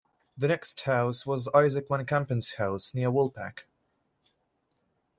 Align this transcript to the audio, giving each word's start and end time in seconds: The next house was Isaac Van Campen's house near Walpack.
The 0.35 0.47
next 0.47 0.81
house 0.81 1.27
was 1.27 1.47
Isaac 1.49 1.85
Van 1.87 2.03
Campen's 2.07 2.53
house 2.53 2.95
near 2.95 3.11
Walpack. 3.11 3.65